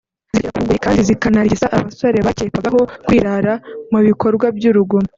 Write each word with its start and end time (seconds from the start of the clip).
zigashyira 0.35 0.51
ku 0.57 0.61
ngoyi 0.63 0.79
kandi 0.85 1.01
zikanarigisa 1.09 1.65
abasore 1.75 2.17
bakekwagaho 2.27 2.81
kwirara 3.05 3.53
mu 3.91 3.99
bikorwa 4.07 4.45
by’urugomo 4.57 5.07